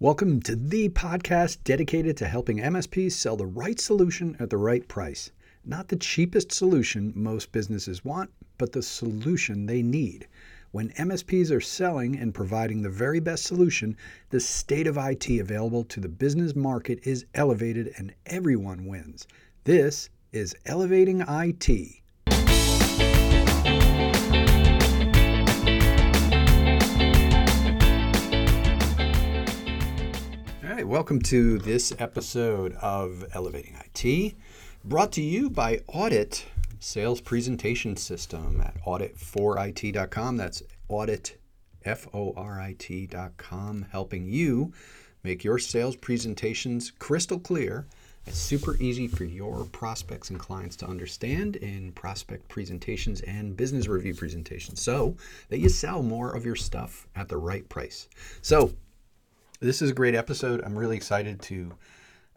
[0.00, 4.86] Welcome to the podcast dedicated to helping MSPs sell the right solution at the right
[4.86, 5.32] price.
[5.64, 10.28] Not the cheapest solution most businesses want, but the solution they need.
[10.70, 13.96] When MSPs are selling and providing the very best solution,
[14.30, 19.26] the state of IT available to the business market is elevated and everyone wins.
[19.64, 21.68] This is Elevating IT.
[30.88, 34.34] Welcome to this episode of Elevating IT,
[34.82, 36.46] brought to you by Audit
[36.80, 40.38] Sales Presentation System at audit4it.com.
[40.38, 41.36] That's audit,
[41.84, 44.72] F O R I T.com, helping you
[45.22, 47.86] make your sales presentations crystal clear.
[48.26, 53.88] It's super easy for your prospects and clients to understand in prospect presentations and business
[53.88, 55.18] review presentations so
[55.50, 58.08] that you sell more of your stuff at the right price.
[58.40, 58.72] So,
[59.60, 60.62] this is a great episode.
[60.64, 61.72] I'm really excited to,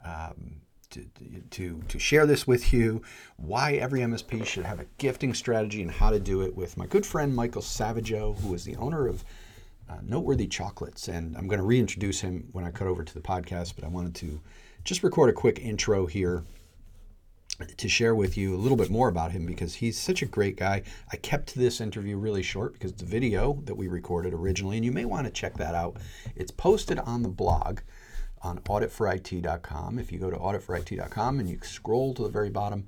[0.03, 0.55] um,
[0.89, 1.05] to,
[1.51, 3.01] to, to share this with you.
[3.37, 6.87] Why every MSP should have a gifting strategy and how to do it with my
[6.87, 9.23] good friend Michael Savageau, who is the owner of
[9.89, 11.07] uh, Noteworthy Chocolates.
[11.07, 13.87] And I'm going to reintroduce him when I cut over to the podcast, but I
[13.87, 14.41] wanted to
[14.83, 16.43] just record a quick intro here
[17.67, 20.57] to share with you a little bit more about him because he's such a great
[20.57, 20.83] guy.
[21.11, 24.85] I kept this interview really short because it's a video that we recorded originally, and
[24.85, 25.97] you may want to check that out.
[26.35, 27.79] It's posted on the blog
[28.41, 29.99] on audit4it.com.
[29.99, 32.87] If you go to audit4it.com and you scroll to the very bottom,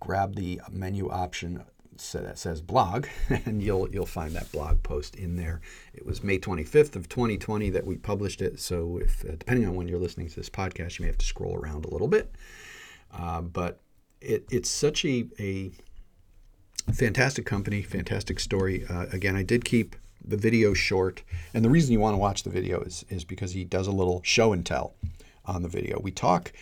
[0.00, 1.64] grab the menu option
[2.12, 3.06] that says blog,
[3.46, 5.60] and you'll you'll find that blog post in there.
[5.94, 8.60] It was May 25th of 2020 that we published it.
[8.60, 11.26] So if uh, depending on when you're listening to this podcast, you may have to
[11.26, 12.34] scroll around a little bit.
[13.12, 13.80] Uh, but
[14.20, 15.72] it, it's such a, a
[16.92, 18.84] fantastic company, fantastic story.
[18.88, 21.22] Uh, again, I did keep the video short,
[21.54, 23.92] and the reason you want to watch the video is is because he does a
[23.92, 24.94] little show and tell
[25.44, 26.00] on the video.
[26.00, 26.52] We talk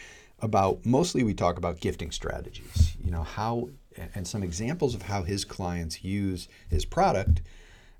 [0.41, 2.97] about mostly we talk about gifting strategies.
[3.03, 3.71] You know how
[4.15, 7.43] and some examples of how his clients use his product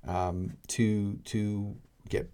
[0.07, 1.75] um, to to
[2.09, 2.29] get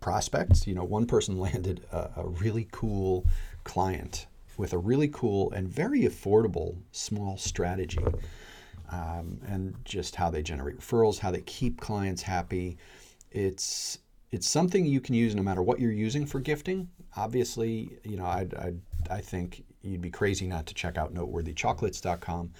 [0.00, 0.66] prospects.
[0.66, 3.26] You know, one person landed a, a really cool
[3.64, 8.04] client with a really cool and very affordable small strategy.
[8.90, 12.78] Um, and just how they generate referrals, how they keep clients happy.
[13.32, 13.98] It's
[14.30, 16.88] it's something you can use no matter what you're using for gifting.
[17.16, 18.74] Obviously, you know, I I
[19.10, 22.52] I think you'd be crazy not to check out noteworthychocolates.com,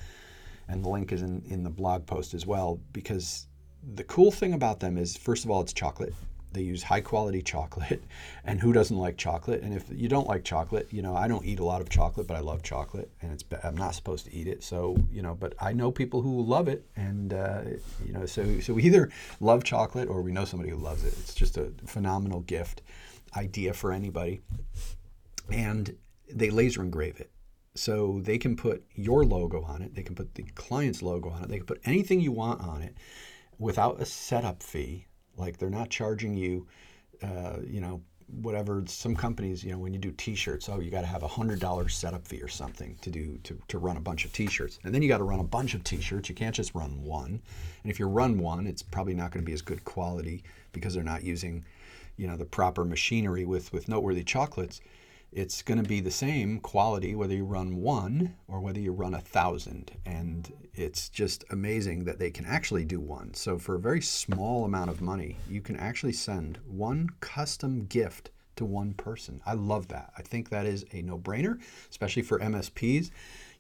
[0.69, 3.47] and the link is in in the blog post as well because
[3.95, 6.15] the cool thing about them is first of all it's chocolate
[6.57, 8.03] they use high quality chocolate,
[8.45, 9.63] and who doesn't like chocolate?
[9.63, 12.27] And if you don't like chocolate, you know, I don't eat a lot of chocolate,
[12.27, 14.63] but I love chocolate, and it's I'm not supposed to eat it.
[14.63, 17.63] So you know, but I know people who love it, and uh,
[18.05, 21.13] you know, so so we either love chocolate or we know somebody who loves it.
[21.19, 22.83] It's just a phenomenal gift
[23.37, 24.41] idea for anybody,
[25.51, 25.95] and
[26.33, 27.31] they laser engrave it.
[27.75, 31.45] So they can put your logo on it, they can put the client's logo on
[31.45, 32.97] it, they can put anything you want on it
[33.59, 35.07] without a setup fee
[35.37, 36.67] like they're not charging you,
[37.23, 38.01] uh, you know,
[38.43, 38.83] whatever.
[38.87, 41.61] Some companies, you know, when you do T-shirts, oh, you got to have a hundred
[41.61, 44.95] dollar setup fee or something to do to, to run a bunch of T-shirts, and
[44.95, 46.29] then you got to run a bunch of T-shirts.
[46.29, 47.41] You can't just run one,
[47.83, 50.43] and if you run one, it's probably not going to be as good quality
[50.73, 51.65] because they're not using,
[52.17, 54.81] you know, the proper machinery with with noteworthy chocolates
[55.33, 59.13] it's going to be the same quality whether you run one or whether you run
[59.15, 59.91] a thousand.
[60.07, 63.35] And it's just amazing that they can actually do one.
[63.35, 68.31] So, for a very small amount of money, you can actually send one custom gift
[68.57, 69.41] to one person.
[69.47, 70.13] I love that.
[70.17, 71.61] I think that is a no brainer,
[71.91, 73.11] especially for MSPs.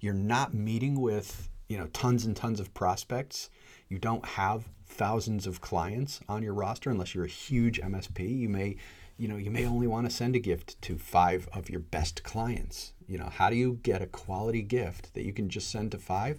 [0.00, 3.50] You're not meeting with you know tons and tons of prospects.
[3.88, 8.38] You don't have thousands of clients on your roster unless you're a huge MSP.
[8.38, 8.76] You may
[9.18, 12.22] you know, you may only want to send a gift to five of your best
[12.22, 12.92] clients.
[13.08, 15.98] You know, how do you get a quality gift that you can just send to
[15.98, 16.38] five?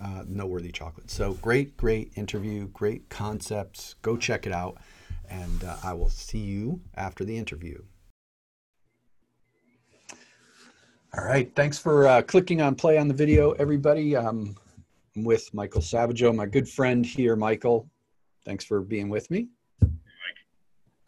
[0.00, 1.10] Uh, noteworthy chocolate.
[1.10, 3.96] So great, great interview, great concepts.
[4.02, 4.78] Go check it out,
[5.28, 7.82] and uh, I will see you after the interview.
[11.16, 14.14] All right, thanks for uh, clicking on play on the video, everybody.
[14.14, 14.54] Um,
[15.16, 17.90] I'm with Michael Savageau, my good friend here, Michael.
[18.44, 19.48] Thanks for being with me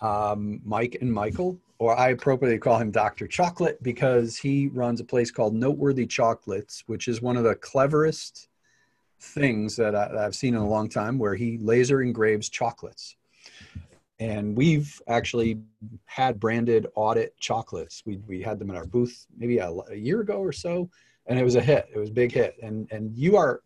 [0.00, 3.26] um, Mike and Michael, or I appropriately call him Dr.
[3.26, 8.48] Chocolate because he runs a place called Noteworthy Chocolates, which is one of the cleverest
[9.20, 13.17] things that, I, have seen in a long time, where he laser engraves chocolates.
[14.19, 15.61] And we've actually
[16.05, 18.02] had branded audit chocolates.
[18.05, 20.90] We, we had them in our booth maybe a, a year ago or so,
[21.26, 21.88] and it was a hit.
[21.94, 22.56] It was a big hit.
[22.62, 23.62] And, and you are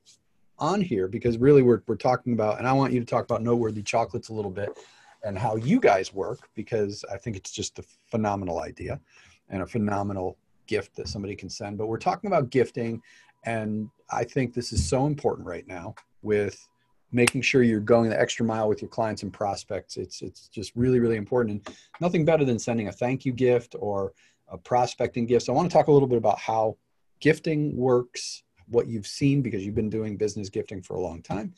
[0.59, 3.43] on here because really we're, we're talking about, and I want you to talk about
[3.43, 4.79] Noteworthy Chocolates a little bit
[5.25, 9.01] and how you guys work because I think it's just a phenomenal idea
[9.49, 10.37] and a phenomenal
[10.67, 11.79] gift that somebody can send.
[11.79, 13.03] But we're talking about gifting,
[13.44, 16.67] and I think this is so important right now with
[17.12, 19.96] making sure you're going the extra mile with your clients and prospects.
[19.96, 23.76] It's it's just really really important, and nothing better than sending a thank you gift
[23.79, 24.12] or
[24.49, 25.46] a prospecting gift.
[25.46, 26.76] So I want to talk a little bit about how
[27.20, 31.55] gifting works, what you've seen because you've been doing business gifting for a long time,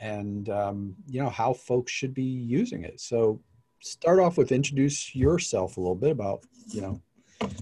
[0.00, 3.00] and um, you know how folks should be using it.
[3.00, 3.40] So
[3.80, 7.00] start off with introduce yourself a little bit about you know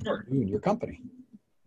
[0.02, 0.24] sure.
[0.30, 1.00] you and your company.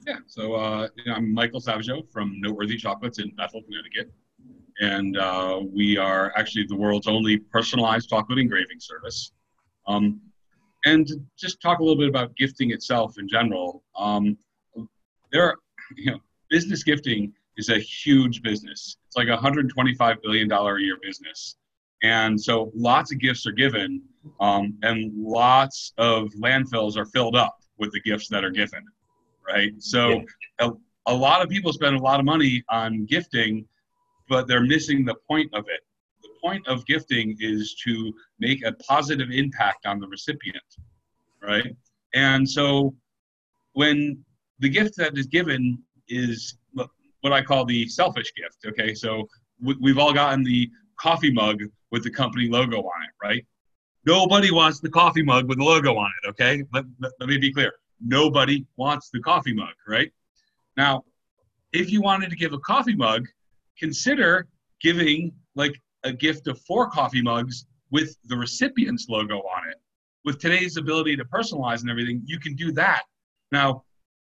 [0.09, 4.11] Yeah, so uh, I'm Michael Savageau from Noteworthy Chocolates in Bethel, Connecticut
[4.79, 9.31] and uh, we are actually the world's only personalized chocolate engraving service.
[9.87, 10.21] Um,
[10.85, 11.07] and
[11.37, 13.83] just talk a little bit about gifting itself in general.
[13.97, 14.37] Um,
[15.31, 15.57] there, are,
[15.97, 16.19] you know,
[16.49, 18.95] business gifting is a huge business.
[19.07, 21.57] It's like a 125 billion dollar a year business,
[22.01, 24.01] and so lots of gifts are given,
[24.39, 28.85] um, and lots of landfills are filled up with the gifts that are given,
[29.51, 29.71] right?
[29.79, 30.23] So
[30.59, 30.71] a,
[31.07, 33.65] a lot of people spend a lot of money on gifting
[34.29, 35.81] but they're missing the point of it.
[36.21, 40.63] The point of gifting is to make a positive impact on the recipient,
[41.41, 41.75] right?
[42.13, 42.95] And so
[43.73, 44.23] when
[44.59, 46.55] the gift that is given is
[47.21, 48.93] what I call the selfish gift, okay?
[48.93, 49.27] So
[49.61, 51.61] we've all gotten the coffee mug
[51.91, 53.45] with the company logo on it, right?
[54.05, 56.63] Nobody wants the coffee mug with the logo on it, okay?
[56.73, 57.73] Let, let, let me be clear.
[58.01, 60.11] Nobody wants the coffee mug, right?
[60.77, 61.03] Now,
[61.73, 63.27] if you wanted to give a coffee mug
[63.79, 64.47] consider
[64.81, 69.77] giving like a gift of four coffee mugs with the recipient's logo on it.
[70.25, 73.03] With today's ability to personalize and everything, you can do that.
[73.51, 73.83] Now,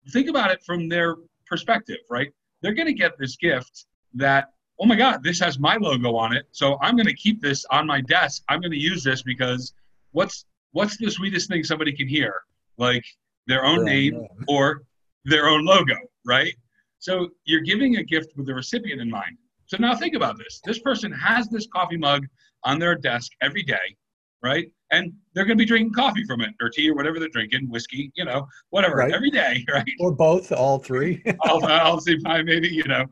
[0.09, 2.29] think about it from their perspective, right?
[2.61, 6.35] They're going to get this gift that, oh my God, this has my logo on
[6.35, 6.45] it.
[6.51, 8.43] So I'm going to keep this on my desk.
[8.49, 9.73] I'm going to use this because
[10.11, 12.41] what's what's the sweetest thing somebody can hear?
[12.77, 13.03] Like
[13.47, 14.83] their own name or
[15.25, 15.95] their own logo,
[16.25, 16.53] right?
[16.99, 19.37] So you're giving a gift with the recipient in mind.
[19.65, 20.61] So now think about this.
[20.65, 22.25] This person has this coffee mug
[22.63, 23.95] on their desk every day,
[24.43, 24.69] right?
[24.91, 27.69] And they're going to be drinking coffee from it or tea or whatever they're drinking,
[27.69, 29.13] whiskey, you know, whatever, right.
[29.13, 29.89] every day, right?
[29.99, 31.23] Or both, all three.
[31.41, 33.05] all, all same time, maybe, you know,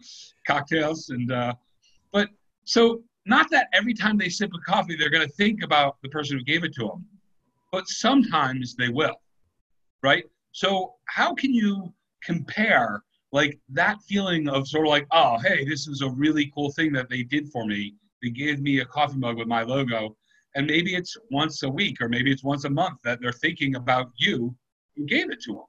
[0.46, 1.10] cocktails.
[1.10, 1.54] And, uh,
[2.12, 2.30] but
[2.66, 6.10] so not that every time they sip a coffee, they're going to think about the
[6.10, 7.06] person who gave it to them,
[7.72, 9.16] but sometimes they will,
[10.04, 10.24] right?
[10.51, 11.94] So how can you
[12.24, 16.72] compare like that feeling of sort of like, oh, hey, this is a really cool
[16.72, 17.94] thing that they did for me.
[18.24, 20.18] They gave me a coffee mug with my logo.
[20.56, 23.75] And maybe it's once a week or maybe it's once a month that they're thinking
[23.75, 24.56] about you
[24.96, 25.63] who gave it to them.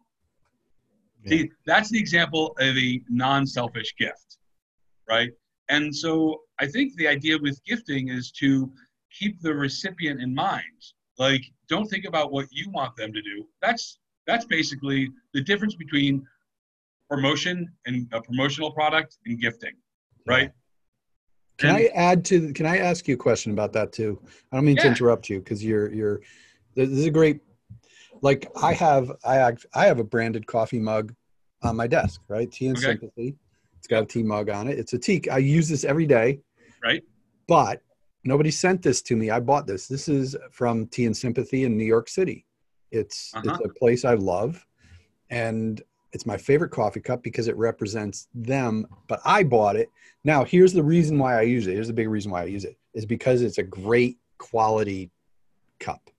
[1.25, 1.31] Yeah.
[1.31, 4.39] See, that's the example of a non selfish gift,
[5.09, 5.31] right?
[5.69, 8.73] And so I think the idea with gifting is to
[9.13, 10.65] keep the recipient in mind.
[11.19, 13.45] Like, don't think about what you want them to do.
[13.61, 13.99] That's
[14.31, 16.27] that's basically the difference between
[17.11, 19.75] promotion and a promotional product and gifting,
[20.27, 20.53] right?
[21.59, 22.53] Can and, I add to?
[22.53, 24.21] Can I ask you a question about that too?
[24.53, 24.85] I don't mean yeah.
[24.85, 26.21] to interrupt you because you're you're.
[26.77, 27.41] This is a great.
[28.23, 31.15] Like I have I act, I have a branded coffee mug
[31.63, 32.51] on my desk, right?
[32.51, 32.87] Tea and okay.
[32.87, 33.37] sympathy.
[33.79, 34.79] It's got a tea mug on it.
[34.79, 35.23] It's a tea.
[35.31, 36.41] I use this every day.
[36.85, 37.03] Right.
[37.49, 37.83] But
[38.25, 39.31] nobody sent this to me.
[39.31, 39.89] I bought this.
[39.89, 42.47] This is from Tea and Sympathy in New York City.
[42.91, 43.57] It's uh-huh.
[43.61, 44.67] it's a place I love,
[45.31, 45.81] and
[46.13, 49.89] it's my favorite coffee cup because it represents them, but I bought it.
[50.25, 51.75] Now, here's the reason why I use it.
[51.75, 55.11] Here's the big reason why I use it is because it's a great quality
[55.79, 56.11] cup.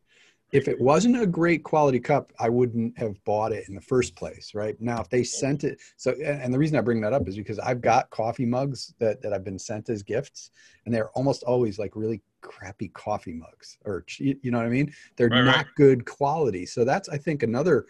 [0.51, 4.15] If it wasn't a great quality cup, I wouldn't have bought it in the first
[4.15, 4.79] place, right?
[4.81, 7.57] Now, if they sent it, so and the reason I bring that up is because
[7.59, 10.51] I've got coffee mugs that that I've been sent as gifts,
[10.85, 14.93] and they're almost always like really crappy coffee mugs, or you know what I mean?
[15.15, 15.65] They're right, not right.
[15.77, 16.65] good quality.
[16.65, 17.85] So that's I think another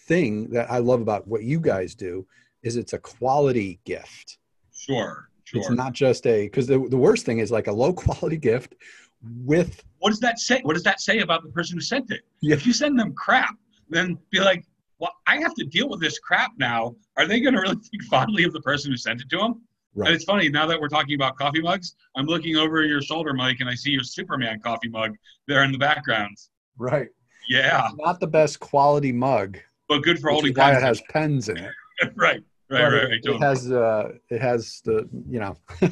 [0.00, 2.26] thing that I love about what you guys do
[2.62, 4.38] is it's a quality gift.
[4.72, 5.28] Sure.
[5.44, 5.60] Sure.
[5.60, 8.74] It's not just a because the, the worst thing is like a low quality gift
[9.22, 10.60] with what does that say?
[10.62, 12.22] What does that say about the person who sent it?
[12.40, 12.54] Yeah.
[12.54, 13.54] If you send them crap,
[13.88, 14.64] then be like,
[14.98, 16.94] well, I have to deal with this crap now.
[17.16, 19.62] Are they going to really think fondly of the person who sent it to them?
[19.94, 20.08] Right.
[20.08, 21.94] And it's funny now that we're talking about coffee mugs.
[22.16, 25.16] I'm looking over your shoulder, Mike, and I see your Superman coffee mug
[25.48, 26.36] there in the background.
[26.76, 27.08] Right.
[27.48, 27.86] Yeah.
[27.86, 29.58] It's not the best quality mug
[29.88, 30.54] but good for holding.
[30.54, 31.72] Why it has pens in it.
[32.16, 32.92] right, right, right.
[32.92, 33.20] right.
[33.22, 35.56] It, has uh, it has the you know.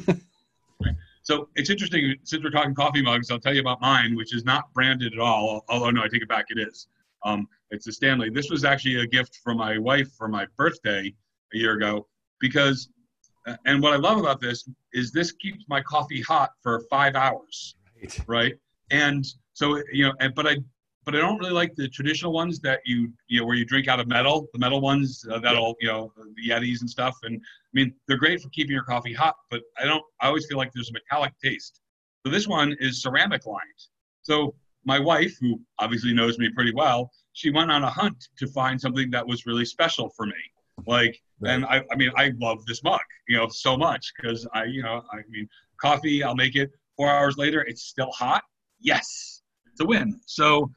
[1.27, 3.29] So it's interesting since we're talking coffee mugs.
[3.29, 5.65] I'll tell you about mine, which is not branded at all.
[5.67, 6.45] Although no, I take it back.
[6.47, 6.87] It is.
[7.25, 8.29] Um, it's a Stanley.
[8.29, 11.13] This was actually a gift from my wife for my birthday
[11.53, 12.07] a year ago
[12.39, 12.87] because,
[13.45, 17.15] uh, and what I love about this is this keeps my coffee hot for five
[17.15, 18.19] hours, right?
[18.27, 18.53] right?
[18.91, 20.55] And So you know, and, but I
[21.07, 23.87] but I don't really like the traditional ones that you you know where you drink
[23.87, 27.15] out of metal, the metal ones uh, that'll you know the Yetis and stuff.
[27.23, 30.03] And I mean they're great for keeping your coffee hot, but I don't.
[30.19, 31.79] I always feel like there's a metallic taste.
[32.25, 33.81] So this one is ceramic lined.
[34.23, 38.47] So my wife, who obviously knows me pretty well, she went on a hunt to
[38.47, 40.33] find something that was really special for me.
[40.85, 41.53] Like, right.
[41.53, 42.99] and I, I mean, I love this mug,
[43.29, 45.47] you know, so much because I, you know, I mean,
[45.79, 48.43] coffee, I'll make it four hours later, it's still hot.
[48.79, 50.19] Yes, it's a win.
[50.25, 50.71] So,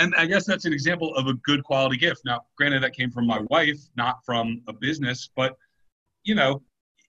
[0.00, 2.22] and I guess that's an example of a good quality gift.
[2.24, 5.56] Now, granted, that came from my wife, not from a business, but
[6.24, 6.62] you know,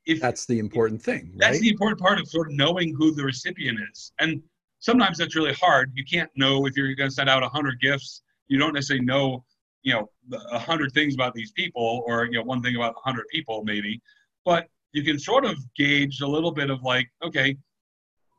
[0.06, 3.24] if that's the important thing, that's the important part of sort of knowing who the
[3.24, 4.12] recipient is.
[4.20, 4.42] And
[4.80, 5.92] sometimes that's really hard.
[5.96, 8.24] You can't know if you're going to send out 100 gifts.
[8.48, 9.46] You don't necessarily know,
[9.84, 10.10] you know,
[10.52, 13.64] a hundred things about these people, or you know, one thing about a hundred people
[13.64, 14.02] maybe.
[14.44, 17.58] But you can sort of gauge a little bit of like, okay,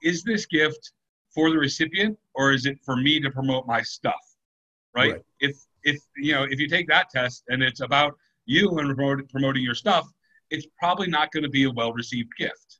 [0.02, 0.92] is this gift
[1.34, 4.20] for the recipient or is it for me to promote my stuff?
[4.94, 5.12] Right?
[5.12, 5.22] right.
[5.40, 8.14] If if you know if you take that test and it's about
[8.46, 8.96] you and
[9.30, 10.08] promoting your stuff,
[10.50, 12.78] it's probably not going to be a well received gift.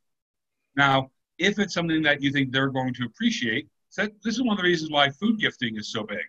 [0.77, 4.53] Now, if it's something that you think they're going to appreciate, so this is one
[4.53, 6.25] of the reasons why food gifting is so big,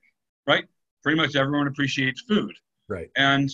[0.48, 0.66] right?
[1.02, 2.54] Pretty much everyone appreciates food.
[2.88, 3.10] Right.
[3.16, 3.50] And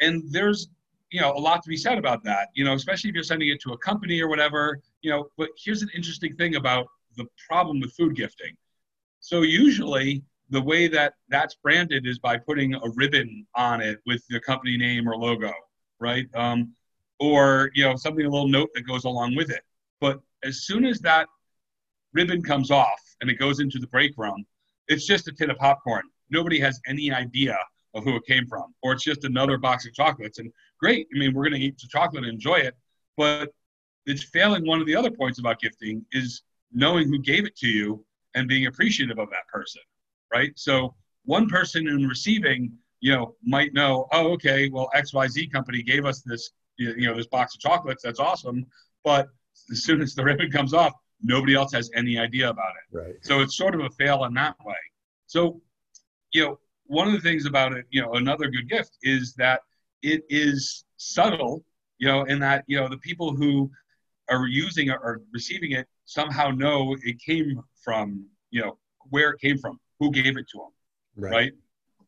[0.00, 0.68] and there's
[1.10, 3.48] you know a lot to be said about that you know especially if you're sending
[3.48, 7.24] it to a company or whatever you know but here's an interesting thing about the
[7.48, 8.56] problem with food gifting
[9.20, 10.22] so usually
[10.54, 14.76] the way that that's branded is by putting a ribbon on it with the company
[14.76, 15.52] name or logo
[16.00, 16.26] right?
[16.34, 16.72] Um,
[17.20, 19.62] or you know something a little note that goes along with it.
[20.00, 21.28] But as soon as that
[22.12, 24.44] ribbon comes off and it goes into the break room
[24.88, 26.02] it's just a tin of popcorn.
[26.30, 27.56] Nobody has any idea
[27.94, 30.38] of who it came from, or it's just another box of chocolates.
[30.38, 32.74] And great, I mean, we're going to eat the chocolate and enjoy it,
[33.16, 33.50] but
[34.06, 36.42] it's failing one of the other points about gifting is
[36.72, 39.80] knowing who gave it to you and being appreciative of that person,
[40.32, 40.52] right?
[40.56, 46.04] So one person in receiving, you know, might know, oh, okay, well, XYZ company gave
[46.04, 48.02] us this, you know, this box of chocolates.
[48.02, 48.66] That's awesome.
[49.04, 49.28] But
[49.70, 52.96] as soon as the ribbon comes off, nobody else has any idea about it.
[52.96, 53.14] Right.
[53.22, 54.74] So it's sort of a fail in that way.
[55.26, 55.60] So,
[56.32, 59.62] you know, one of the things about it, you know, another good gift is that
[60.02, 61.64] it is subtle,
[61.98, 63.70] you know, in that, you know, the people who
[64.30, 68.78] are using it or receiving it somehow know it came from, you know,
[69.10, 70.72] where it came from, who gave it to them,
[71.16, 71.32] right?
[71.32, 71.52] right?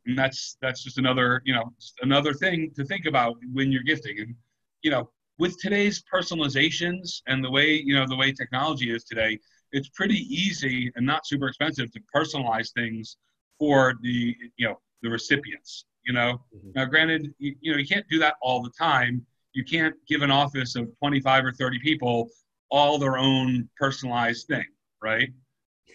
[0.06, 4.20] And that's that's just another, you know, another thing to think about when you're gifting.
[4.20, 4.34] And
[4.82, 9.38] you know, with today's personalizations and the way, you know, the way technology is today,
[9.72, 13.16] it's pretty easy and not super expensive to personalize things
[13.58, 15.84] for the you know the recipients.
[16.04, 16.70] You know, mm-hmm.
[16.74, 19.24] now granted, you, you know you can't do that all the time.
[19.52, 22.28] You can't give an office of 25 or 30 people
[22.70, 24.66] all their own personalized thing,
[25.02, 25.30] right?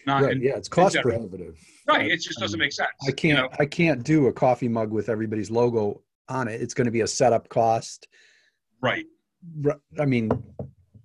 [0.06, 1.58] Not right, yeah, it's cost prohibitive.
[1.86, 2.90] Right, it just doesn't um, make sense.
[3.06, 3.48] I can't you know?
[3.58, 6.60] I can't do a coffee mug with everybody's logo on it.
[6.60, 8.08] It's going to be a setup cost.
[8.80, 9.06] Right.
[9.98, 10.30] I mean,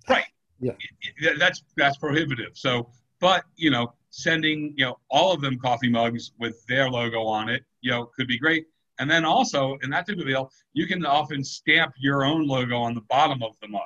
[0.08, 0.24] right.
[0.60, 0.72] Yeah.
[1.38, 2.50] That's that's prohibitive.
[2.54, 2.90] So,
[3.20, 7.48] but you know, sending you know all of them coffee mugs with their logo on
[7.48, 8.66] it you know could be great
[8.98, 12.76] and then also in that type of deal you can often stamp your own logo
[12.76, 13.82] on the bottom of the mug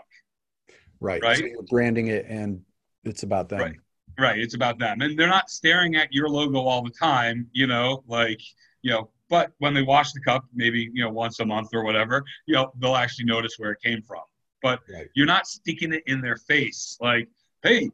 [1.00, 2.62] right right so branding it and
[3.04, 3.76] it's about that right
[4.18, 7.66] right it's about them and they're not staring at your logo all the time you
[7.66, 8.40] know like
[8.82, 11.84] you know but when they wash the cup maybe you know once a month or
[11.84, 14.22] whatever you know they'll actually notice where it came from
[14.62, 15.08] but right.
[15.14, 17.28] you're not sticking it in their face like
[17.62, 17.90] hey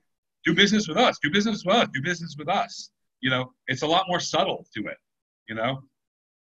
[0.48, 2.90] do business with us, do business with us, do business with us.
[3.20, 4.96] You know, it's a lot more subtle to it,
[5.48, 5.82] you know?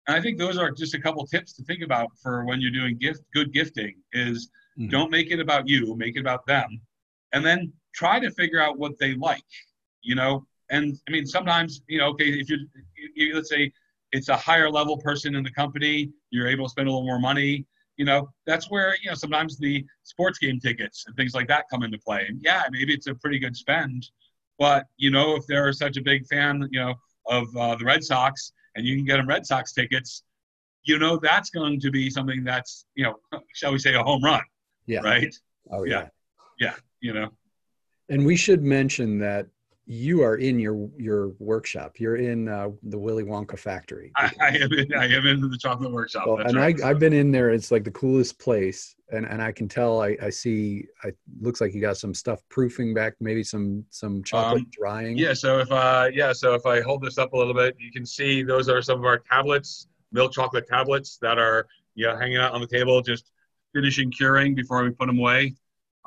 [0.08, 2.72] And I think those are just a couple tips to think about for when you're
[2.72, 4.90] doing gift good gifting is mm-hmm.
[4.90, 6.82] don't make it about you, make it about them.
[7.34, 9.44] And then try to figure out what they like,
[10.02, 10.46] you know?
[10.70, 12.58] And I mean, sometimes, you know, okay, if you,
[13.16, 13.72] you let's say
[14.12, 17.20] it's a higher level person in the company, you're able to spend a little more
[17.20, 17.66] money
[17.98, 21.66] you know, that's where, you know, sometimes the sports game tickets and things like that
[21.70, 22.26] come into play.
[22.30, 24.08] And yeah, maybe it's a pretty good spend,
[24.60, 26.94] but, you know, if they're such a big fan, you know,
[27.26, 30.24] of uh, the Red Sox and you can get them Red Sox tickets,
[30.84, 33.16] you know, that's going to be something that's, you know,
[33.54, 34.42] shall we say a home run.
[34.86, 35.02] Yeah.
[35.02, 35.36] Right.
[35.72, 36.08] Oh, yeah.
[36.60, 36.70] Yeah.
[36.70, 37.30] yeah you know.
[38.10, 39.48] And we should mention that
[39.90, 41.98] you are in your your workshop.
[41.98, 44.12] You're in uh, the Willy Wonka factory.
[44.18, 44.94] I, I, am in.
[44.94, 46.28] I am in the chocolate workshop.
[46.28, 46.80] Well, and right.
[46.84, 47.52] I, I've been in there.
[47.52, 50.02] It's like the coolest place, and and I can tell.
[50.02, 50.86] I, I see.
[51.04, 53.14] I looks like you got some stuff proofing back.
[53.22, 55.18] Maybe some some chocolate um, drying.
[55.18, 55.34] Yeah.
[55.34, 58.06] So if uh yeah, so if I hold this up a little bit, you can
[58.06, 62.52] see those are some of our tablets, milk chocolate tablets that are yeah hanging out
[62.52, 63.32] on the table, just
[63.74, 65.56] finishing curing before we put them away.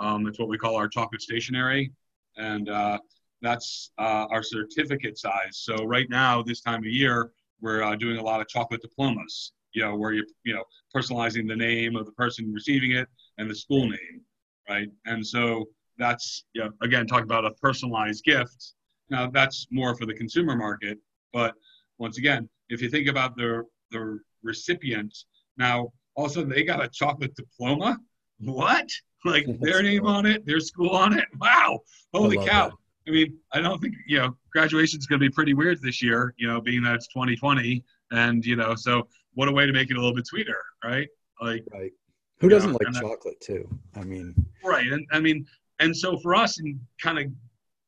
[0.01, 1.93] Um, it's what we call our chocolate stationery,
[2.37, 2.99] and uh,
[3.43, 5.61] that's uh, our certificate size.
[5.63, 7.31] So right now, this time of year,
[7.61, 9.53] we're uh, doing a lot of chocolate diplomas.
[9.73, 10.65] You know, where you you know
[10.95, 14.21] personalizing the name of the person receiving it and the school name,
[14.69, 14.89] right?
[15.07, 18.75] And so that's you know, again talk about a personalized gift.
[19.11, 20.99] Now that's more for the consumer market,
[21.33, 21.55] but
[21.99, 25.17] once again, if you think about the the recipient,
[25.57, 27.99] now all of a sudden they got a chocolate diploma.
[28.39, 28.89] What?
[29.25, 31.27] Like their name on it, their school on it.
[31.39, 31.81] Wow!
[32.15, 32.69] Holy cow!
[32.69, 32.73] That.
[33.07, 36.03] I mean, I don't think you know graduation is going to be pretty weird this
[36.03, 36.35] year.
[36.39, 39.91] You know, being that it's 2020, and you know, so what a way to make
[39.91, 41.09] it a little bit sweeter, right?
[41.41, 41.93] Like, right.
[42.41, 43.69] Who doesn't know, like chocolate too?
[43.95, 44.35] I mean,
[44.65, 44.87] right.
[44.87, 45.47] And I mean,
[45.79, 47.27] and so for us, in kind of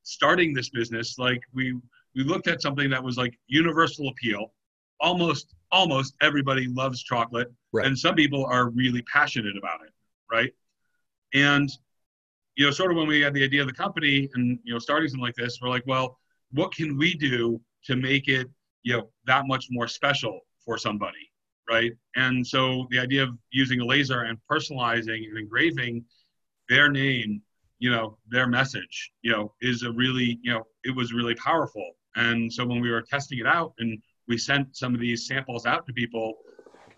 [0.03, 1.73] starting this business, like we
[2.15, 4.53] we looked at something that was like universal appeal.
[5.01, 7.87] Almost almost everybody loves chocolate, right.
[7.87, 9.93] and some people are really passionate about it,
[10.31, 10.53] right?
[11.35, 11.71] And
[12.57, 14.79] you know, sort of when we had the idea of the company and you know
[14.79, 16.19] starting something like this, we're like, well,
[16.53, 18.49] what can we do to make it
[18.83, 21.31] you know that much more special for somebody,
[21.69, 21.93] right?
[22.17, 26.05] And so the idea of using a laser and personalizing and engraving
[26.69, 27.43] their name,
[27.79, 31.93] you know, their message, you know, is a really, you know, it was really powerful.
[32.17, 35.67] And so when we were testing it out and we sent some of these samples
[35.67, 36.35] out to people,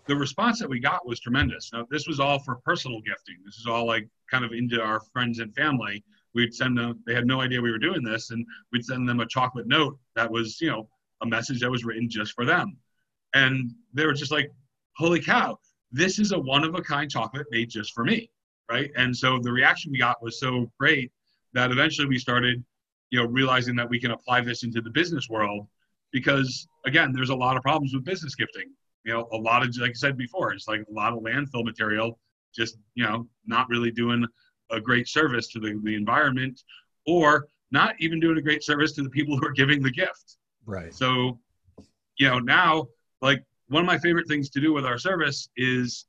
[0.07, 1.71] the response that we got was tremendous.
[1.73, 3.37] Now, this was all for personal gifting.
[3.43, 6.03] This is all like kind of into our friends and family.
[6.33, 9.19] We'd send them, they had no idea we were doing this, and we'd send them
[9.19, 10.89] a chocolate note that was, you know,
[11.21, 12.77] a message that was written just for them.
[13.33, 14.51] And they were just like,
[14.97, 15.57] holy cow,
[15.91, 18.29] this is a one of a kind chocolate made just for me.
[18.69, 18.91] Right.
[18.95, 21.11] And so the reaction we got was so great
[21.53, 22.63] that eventually we started,
[23.11, 25.67] you know, realizing that we can apply this into the business world
[26.11, 28.71] because again, there's a lot of problems with business gifting.
[29.05, 31.63] You know, a lot of, like I said before, it's like a lot of landfill
[31.63, 32.19] material,
[32.53, 34.25] just, you know, not really doing
[34.71, 36.61] a great service to the, the environment
[37.05, 40.37] or not even doing a great service to the people who are giving the gift.
[40.65, 40.93] Right.
[40.93, 41.39] So,
[42.17, 42.87] you know, now
[43.21, 46.05] like one of my favorite things to do with our service is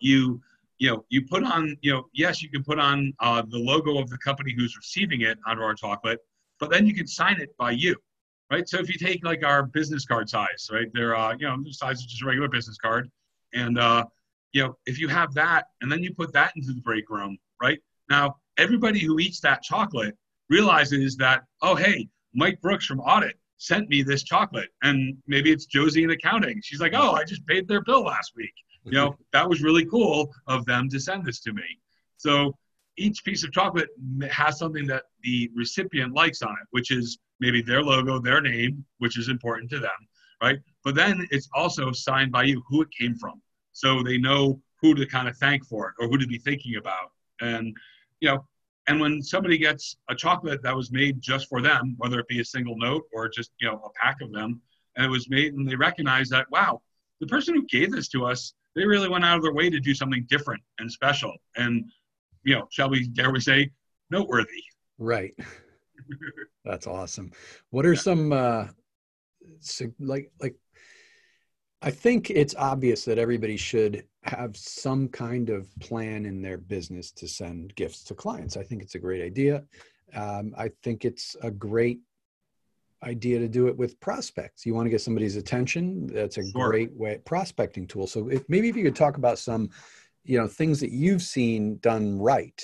[0.00, 0.40] you
[0.78, 3.98] you know you put on you know yes you can put on uh, the logo
[3.98, 6.18] of the company who's receiving it onto our chocolate
[6.58, 7.94] but then you can sign it by you
[8.52, 8.68] right?
[8.68, 11.72] So if you take like our business card size right they're uh, you know the
[11.72, 13.10] size of just a regular business card.
[13.54, 14.04] And uh,
[14.52, 17.38] you know if you have that and then you put that into the break room
[17.60, 17.80] right?
[18.10, 20.16] Now everybody who eats that chocolate
[20.50, 24.68] realizes that oh hey mike brooks from audit sent me this chocolate.
[24.82, 26.60] And maybe it's josie in accounting.
[26.62, 28.54] She's like oh i just paid their bill last week.
[28.84, 31.68] You know that was really cool of them to send this to me.
[32.18, 32.54] So
[32.98, 33.88] each piece of chocolate
[34.30, 38.84] has something that the recipient likes on it which is maybe their logo their name
[38.98, 40.00] which is important to them
[40.42, 43.40] right but then it's also signed by you who it came from
[43.72, 46.76] so they know who to kind of thank for it or who to be thinking
[46.76, 47.76] about and
[48.20, 48.44] you know
[48.88, 52.40] and when somebody gets a chocolate that was made just for them, whether it be
[52.40, 54.60] a single note or just you know a pack of them,
[54.96, 56.82] and it was made and they recognize that wow,
[57.20, 59.78] the person who gave this to us, they really went out of their way to
[59.78, 61.84] do something different and special, and
[62.44, 63.70] you know, shall we dare we say,
[64.10, 64.62] noteworthy.
[64.98, 65.34] Right.
[66.64, 67.32] That's awesome.
[67.70, 68.00] What are yeah.
[68.00, 68.66] some uh,
[69.98, 70.56] like like
[71.82, 77.10] I think it's obvious that everybody should have some kind of plan in their business
[77.12, 78.56] to send gifts to clients.
[78.56, 79.64] I think it's a great idea.
[80.14, 81.98] Um, I think it's a great
[83.02, 84.64] idea to do it with prospects.
[84.64, 86.06] You want to get somebody's attention.
[86.06, 86.70] That's a sure.
[86.70, 88.06] great way prospecting tool.
[88.06, 89.70] So if, maybe if you could talk about some,
[90.22, 92.62] you know, things that you've seen done right.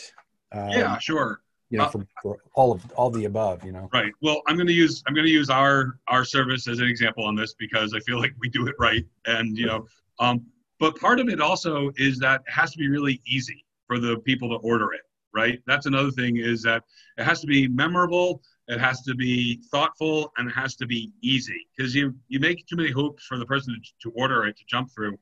[0.52, 3.88] Um, yeah, sure you know, uh, for, for, all of all the above, you know.
[3.92, 4.12] Right.
[4.22, 7.24] Well, I'm going to use I'm going to use our our service as an example
[7.24, 9.86] on this because I feel like we do it right, and you know,
[10.18, 10.46] um,
[10.80, 14.18] but part of it also is that it has to be really easy for the
[14.18, 15.02] people to order it.
[15.34, 15.60] Right.
[15.66, 16.84] That's another thing is that
[17.18, 21.12] it has to be memorable, it has to be thoughtful, and it has to be
[21.22, 24.56] easy because you you make too many hoops for the person to, to order it
[24.56, 25.18] to jump through,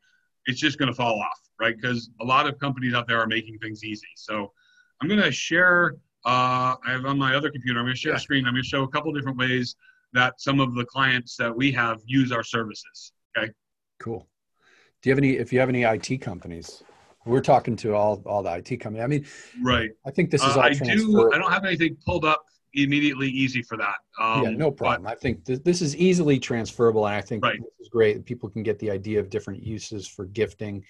[0.46, 1.40] it's just going to fall off.
[1.61, 1.74] Right.
[1.76, 4.06] Because a lot of companies out there are making things easy.
[4.14, 4.52] So
[5.00, 8.12] I'm going to share uh, I have on my other computer, I'm going to share
[8.12, 8.16] yeah.
[8.16, 8.46] a screen.
[8.46, 9.76] I'm going to show a couple different ways
[10.12, 13.12] that some of the clients that we have use our services.
[13.36, 13.52] Okay.
[14.00, 14.26] Cool.
[15.02, 16.82] Do you have any, if you have any IT companies,
[17.26, 19.04] we're talking to all, all the IT companies.
[19.04, 19.26] I mean,
[19.62, 19.90] right.
[20.04, 23.62] I think this is uh, I do, I don't have anything pulled up immediately easy
[23.62, 23.96] for that.
[24.20, 25.04] Um, yeah, no problem.
[25.04, 27.06] But, I think th- this is easily transferable.
[27.06, 27.58] And I think right.
[27.58, 28.24] this is great.
[28.24, 30.84] People can get the idea of different uses for gifting.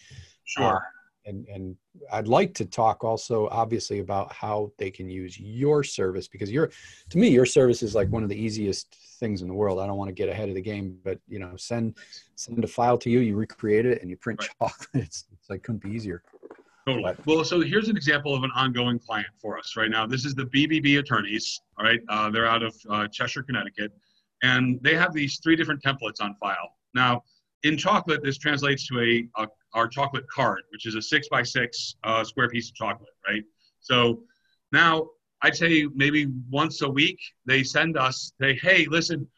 [0.45, 0.77] Sure.
[0.77, 0.81] Uh,
[1.27, 1.77] and and
[2.13, 6.71] I'd like to talk also obviously about how they can use your service because your
[7.11, 9.81] to me your service is like one of the easiest things in the world.
[9.81, 11.97] I don't want to get ahead of the game, but you know, send
[12.35, 14.49] send a file to you, you recreate it, and you print right.
[14.61, 14.89] chocolate.
[14.95, 16.23] It's, it's like couldn't be easier.
[16.87, 17.15] Totally.
[17.25, 20.07] Well, so here's an example of an ongoing client for us right now.
[20.07, 21.61] This is the BBB attorneys.
[21.79, 23.93] All right, uh, they're out of uh, Cheshire, Connecticut,
[24.45, 26.71] and they have these three different templates on file.
[26.95, 27.23] Now,
[27.67, 31.43] in chocolate, this translates to a, a our chocolate card, which is a six by
[31.43, 33.43] six uh, square piece of chocolate, right?
[33.81, 34.23] So
[34.73, 35.09] now
[35.43, 39.29] I'd say maybe once a week they send us, say, hey, listen,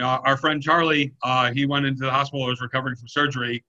[0.00, 3.64] uh, our friend Charlie, uh, he went into the hospital, was recovering from surgery.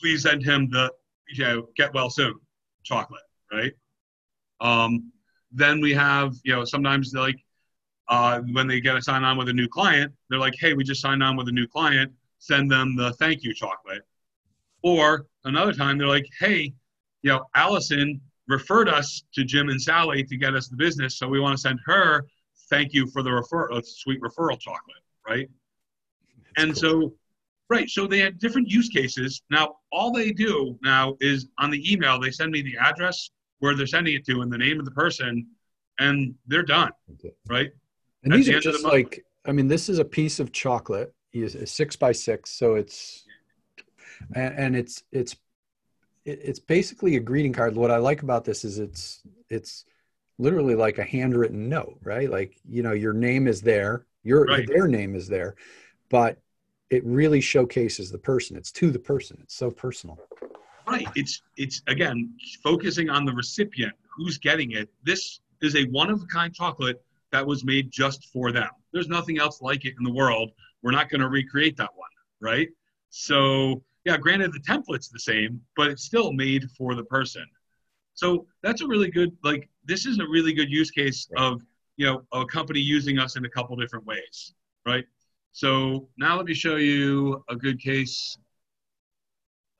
[0.00, 0.92] Please send him the,
[1.28, 2.34] you know, get well soon
[2.84, 3.22] chocolate,
[3.52, 3.72] right?
[4.60, 5.10] Um,
[5.52, 7.38] then we have, you know, sometimes like,
[8.08, 10.84] uh, when they get a sign on with a new client, they're like, hey, we
[10.84, 14.02] just signed on with a new client, send them the thank you chocolate.
[14.82, 16.74] Or another time they're like, hey,
[17.22, 21.28] you know, Allison referred us to Jim and Sally to get us the business, so
[21.28, 22.26] we want to send her
[22.68, 25.48] thank you for the refer uh, sweet referral chocolate, right?
[26.56, 27.14] and so,
[27.68, 29.42] right, so they had different use cases.
[29.50, 33.76] Now, all they do now is on the email, they send me the address where
[33.76, 35.46] they're sending it to and the name of the person,
[35.98, 36.90] and they're done,
[37.48, 37.70] right?
[38.24, 41.54] And these the are just like, I mean, this is a piece of chocolate, is
[41.54, 43.24] a six by six, so it's,
[44.34, 45.36] and, and it's it's
[46.24, 47.74] it's basically a greeting card.
[47.76, 49.84] What I like about this is it's it's
[50.38, 52.30] literally like a handwritten note, right?
[52.30, 54.66] Like you know, your name is there, your Right.
[54.66, 55.54] their name is there,
[56.08, 56.38] but
[56.90, 58.56] it really showcases the person.
[58.56, 59.38] It's to the person.
[59.42, 60.18] It's so personal.
[60.86, 61.06] Right.
[61.14, 64.88] It's it's again focusing on the recipient who's getting it.
[65.04, 68.68] This is a one of a kind chocolate that was made just for them.
[68.92, 70.50] There's nothing else like it in the world.
[70.82, 72.68] We're not going to recreate that one, right?
[73.10, 77.44] So yeah, granted the template's the same, but it's still made for the person.
[78.14, 81.42] So that's a really good like this is a really good use case Right.
[81.44, 81.62] of
[81.96, 84.54] you know a company using us in a couple different ways,
[84.86, 85.04] right?
[85.52, 88.36] So now let me show you a good case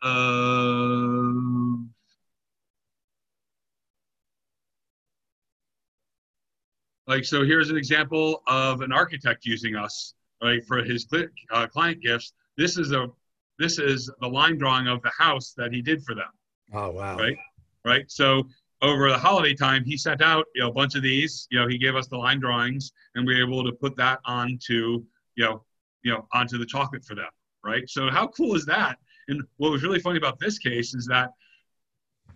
[0.03, 1.31] uh,
[7.07, 11.07] like so, here's an example of an architect using us, right, for his
[11.51, 12.33] uh, client gifts.
[12.57, 13.09] This is a
[13.59, 16.31] this is the line drawing of the house that he did for them,
[16.73, 17.17] Oh wow!
[17.17, 17.37] right?
[17.85, 18.11] Right.
[18.11, 18.49] So
[18.83, 21.47] over the holiday time, he sent out you know a bunch of these.
[21.51, 24.21] You know, he gave us the line drawings, and we were able to put that
[24.25, 25.05] onto
[25.37, 25.65] you know
[26.03, 27.31] you know onto the chocolate for them,
[27.65, 27.89] right?
[27.89, 28.99] So how cool is that?
[29.29, 31.31] And what was really funny about this case is that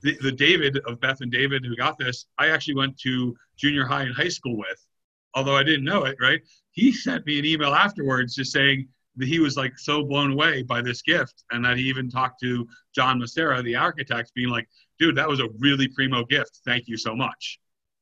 [0.03, 3.87] the, the David of Beth and David who got this, I actually went to junior
[3.87, 4.87] high and high school with,
[5.35, 6.41] although I didn't know it, right?
[6.73, 10.63] He sent me an email afterwards just saying that he was like so blown away
[10.63, 14.69] by this gift and that he even talked to John Mastera, the architect, being like,
[14.99, 16.61] dude, that was a really primo gift.
[16.65, 17.59] Thank you so much.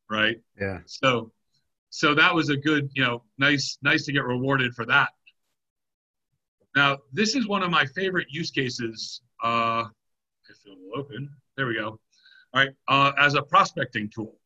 [0.09, 0.41] Right.
[0.59, 0.79] Yeah.
[0.87, 1.33] So
[1.95, 5.11] so that was a good, you know, nice, nice to get rewarded for that.
[6.75, 9.21] Now, this is one of my favorite use cases.
[9.43, 9.85] Uh,
[10.49, 12.01] if it will open, there we go.
[12.55, 14.39] All right, uh, as a prospecting tool.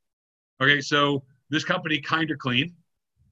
[0.61, 2.73] Okay, so this company, Kinder Clean,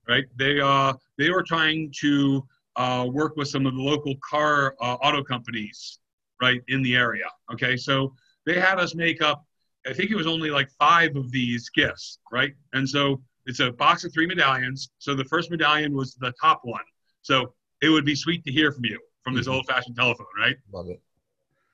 [0.09, 0.24] right?
[0.37, 2.46] They uh, they were trying to
[2.77, 5.98] uh, work with some of the local car uh, auto companies,
[6.40, 7.27] right, in the area.
[7.53, 8.14] Okay, so
[8.46, 9.44] they had us make up.
[9.87, 12.55] I think it was only like five of these gifts, right?
[12.72, 14.90] And so it's a box of three medallions.
[14.98, 16.83] So the first medallion was the top one.
[17.22, 19.55] So it would be sweet to hear from you from this Mhm.
[19.55, 20.57] old-fashioned telephone, right?
[20.72, 21.03] Love it.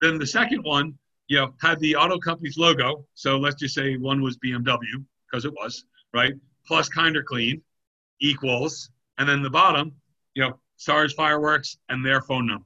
[0.01, 0.99] Then the second one,
[1.29, 3.07] you know, had the auto company's logo.
[3.15, 6.35] So let's just say one was BMW because it was right.
[6.67, 7.61] Plus kind Kinder Clean
[8.21, 9.93] equals, and then the bottom,
[10.35, 12.65] you know, Stars Fireworks and their phone number,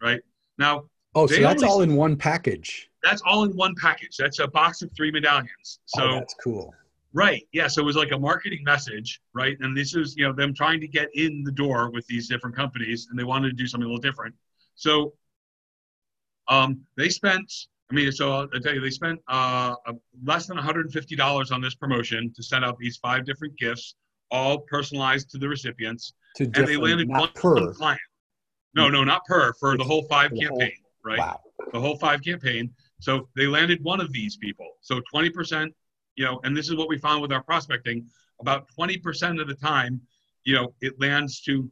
[0.00, 0.20] right?
[0.56, 2.90] Now Oh, so that's all in one package.
[3.02, 4.16] that's all in one package.
[4.16, 5.80] That's a box of three medallions.
[5.86, 6.74] So oh, that's cool.
[7.12, 7.42] Right.
[7.52, 7.66] Yeah.
[7.66, 9.56] So it was like a marketing message, right?
[9.60, 12.54] And this is, you know, them trying to get in the door with these different
[12.54, 14.34] companies, and they wanted to do something a little different.
[14.74, 15.14] So,
[16.48, 17.52] um, they spent.
[17.90, 19.74] I mean, so I'll tell you, they spent uh,
[20.24, 23.94] less than $150 on this promotion to send out these five different gifts,
[24.30, 28.00] all personalized to the recipients, To and they landed one, client.
[28.74, 31.18] No, no, not per for the whole five the whole- campaign, right?
[31.18, 31.40] Wow.
[31.72, 32.70] the whole five campaign.
[33.00, 34.66] So they landed one of these people.
[34.82, 35.72] So 20%,
[36.16, 38.06] you know, and this is what we found with our prospecting
[38.40, 40.00] about 20% of the time,
[40.44, 41.68] you know, it lands to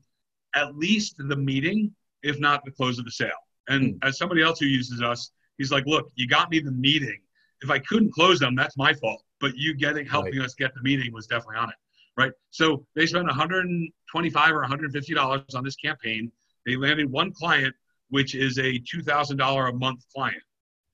[0.54, 3.30] at least the meeting, if not the close of the sale.
[3.68, 7.20] And as somebody else who uses us, he's like, look, you got me the meeting.
[7.62, 9.22] If I couldn't close them, that's my fault.
[9.40, 11.76] But you getting helping us get the meeting was definitely on it.
[12.16, 12.32] Right.
[12.50, 16.32] So they spent 125 or 150 dollars on this campaign.
[16.64, 17.74] They landed one client
[18.10, 20.42] which is a $2,000 a month client,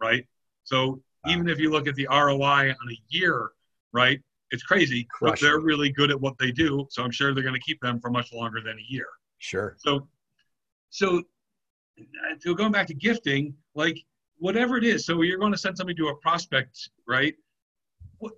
[0.01, 0.27] right?
[0.65, 3.51] So even if you look at the ROI on a year,
[3.93, 4.21] right,
[4.51, 6.87] it's crazy, but they're really good at what they do.
[6.91, 9.07] So I'm sure they're going to keep them for much longer than a year.
[9.39, 9.77] Sure.
[9.79, 10.09] So,
[10.91, 11.23] so,
[11.99, 13.99] uh, so going back to gifting, like
[14.43, 15.07] whatever it is.
[15.07, 17.33] So you're going to send somebody to a prospect, right?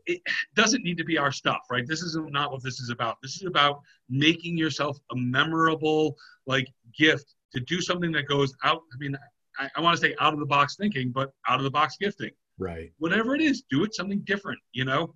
[0.04, 0.20] It
[0.54, 1.86] doesn't need to be our stuff, right?
[1.86, 3.16] This is not what this is about.
[3.22, 6.14] This is about making yourself a memorable
[6.46, 8.82] like gift to do something that goes out.
[8.92, 9.16] I mean,
[9.58, 11.96] I, I want to say out of the box thinking, but out of the box
[11.98, 12.32] gifting.
[12.58, 12.92] Right.
[12.98, 15.14] Whatever it is, do it something different, you know?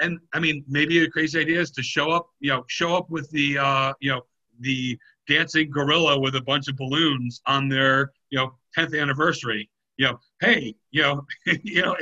[0.00, 3.08] And I mean, maybe a crazy idea is to show up, you know, show up
[3.08, 4.20] with the, uh, you know,
[4.60, 9.70] the dancing gorilla with a bunch of balloons on their, you know, 10th anniversary.
[9.98, 11.26] You know, hey, you know,
[11.62, 11.96] you know,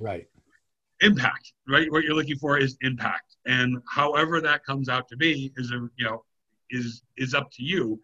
[0.00, 0.26] right.
[1.00, 1.90] Impact, right?
[1.90, 5.88] What you're looking for is impact, and however that comes out to be is a,
[5.96, 6.24] you know,
[6.70, 8.00] is is up to you.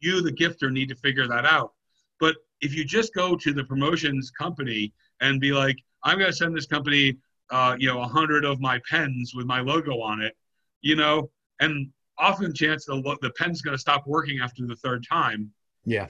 [0.00, 1.72] You, the gifter, need to figure that out.
[2.18, 6.36] But if you just go to the promotions company and be like, I'm going to
[6.36, 7.18] send this company,
[7.50, 10.36] uh, you know, a hundred of my pens with my logo on it,
[10.80, 15.04] you know, and often chance the, the pen's going to stop working after the third
[15.08, 15.50] time.
[15.84, 16.06] Yeah.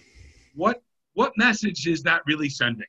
[0.54, 0.82] What,
[1.14, 2.86] what message is that really sending?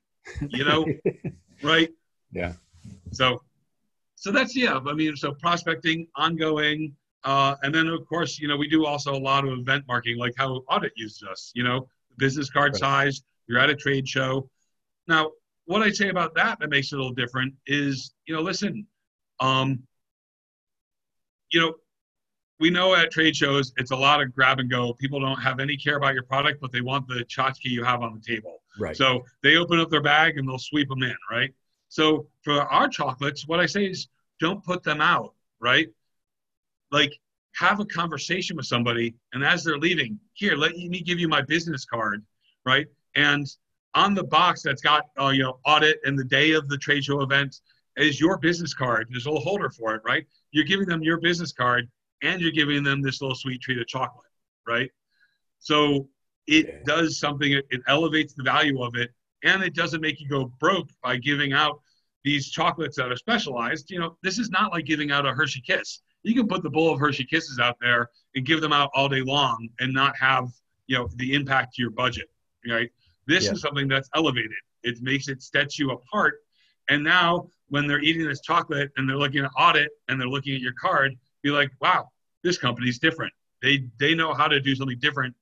[0.50, 0.86] You know,
[1.64, 1.90] right?
[2.32, 2.54] Yeah.
[3.12, 3.42] So,
[4.16, 8.58] so that's, yeah, I mean, so prospecting, ongoing, uh, and then of course, you know,
[8.58, 11.88] we do also a lot of event marketing, like how audit uses us, you know,
[12.18, 12.80] business card right.
[12.80, 14.50] size, you're at a trade show.
[15.08, 15.32] Now,
[15.66, 18.86] what I say about that that makes it a little different is, you know, listen,
[19.40, 19.84] um,
[21.52, 21.74] you know,
[22.60, 24.94] we know at trade shows it's a lot of grab and go.
[24.94, 28.02] People don't have any care about your product, but they want the tchotchke you have
[28.02, 28.62] on the table.
[28.80, 28.96] Right.
[28.96, 31.54] So they open up their bag and they'll sweep them in, right?
[31.90, 34.08] So for our chocolates, what I say is
[34.40, 35.88] don't put them out, right?
[36.92, 37.12] Like
[37.56, 41.42] have a conversation with somebody, and as they're leaving, here, let me give you my
[41.42, 42.24] business card,
[42.66, 42.88] right?
[43.16, 43.48] And
[43.96, 47.04] on the box that's got uh, you know audit and the day of the trade
[47.04, 47.62] show event
[47.96, 49.08] is your business card.
[49.12, 50.26] There's a little holder for it, right?
[50.52, 51.88] You're giving them your business card
[52.24, 54.32] and you're giving them this little sweet treat of chocolate,
[54.68, 54.90] right?
[55.60, 56.08] So
[56.48, 56.74] it yeah.
[56.86, 57.52] does something.
[57.52, 59.12] It, it elevates the value of it,
[59.44, 61.80] and it doesn't make you go broke by giving out
[62.24, 63.92] these chocolates that are specialized.
[63.92, 66.00] You know, this is not like giving out a Hershey Kiss.
[66.24, 69.10] You can put the bowl of Hershey Kisses out there and give them out all
[69.10, 70.50] day long and not have
[70.88, 72.30] you know the impact to your budget,
[72.68, 72.90] right?
[73.28, 73.52] This yeah.
[73.52, 74.52] is something that's elevated.
[74.84, 76.36] It makes it sets you apart.
[76.90, 80.56] And now when they're eating this chocolate and they're looking at audit and they're looking
[80.56, 82.10] at your card, be like, wow,
[82.44, 83.34] this company's different.
[83.62, 85.36] They they know how to do something different.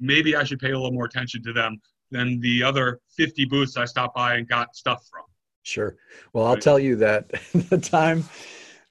[0.00, 3.76] Maybe I should pay a little more attention to them than the other 50 booths
[3.76, 5.22] I stopped by and got stuff from.
[5.62, 5.96] Sure.
[6.32, 6.62] Well, I'll right.
[6.62, 8.24] tell you that the time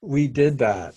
[0.02, 0.96] we did that,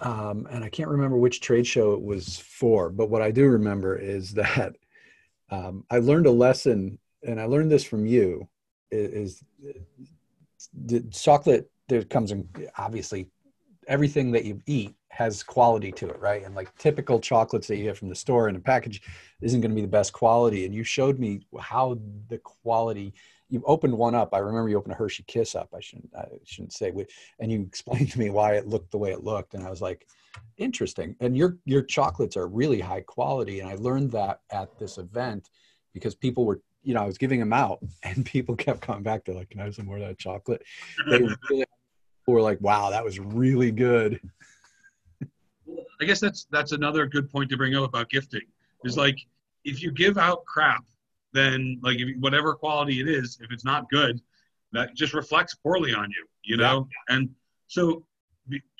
[0.00, 3.46] um, and I can't remember which trade show it was for, but what I do
[3.46, 4.76] remember is that
[5.50, 8.48] um, I learned a lesson, and I learned this from you.
[8.90, 9.44] Is, is
[10.72, 13.28] the chocolate there comes in obviously
[13.88, 16.44] everything that you eat has quality to it, right?
[16.44, 19.02] And like typical chocolates that you get from the store in a package
[19.40, 20.64] isn't going to be the best quality.
[20.64, 23.14] And you showed me how the quality.
[23.48, 24.34] You opened one up.
[24.34, 25.68] I remember you opened a Hershey Kiss up.
[25.76, 26.10] I shouldn't.
[26.16, 26.92] I shouldn't say.
[27.38, 29.80] And you explained to me why it looked the way it looked, and I was
[29.80, 30.06] like,
[30.56, 31.14] interesting.
[31.20, 33.60] And your your chocolates are really high quality.
[33.60, 35.50] And I learned that at this event
[35.92, 39.24] because people were you know, I was giving them out and people kept coming back.
[39.24, 40.62] They're like, can I have some more of that chocolate?
[41.08, 41.64] They really
[42.32, 44.20] were like, wow, that was really good.
[46.00, 48.42] I guess that's that's another good point to bring up about gifting.
[48.84, 49.18] Is like
[49.64, 50.84] if you give out crap,
[51.32, 54.20] then like if, whatever quality it is, if it's not good,
[54.72, 56.26] that just reflects poorly on you.
[56.44, 57.16] You know, yeah.
[57.16, 57.30] and
[57.68, 58.04] so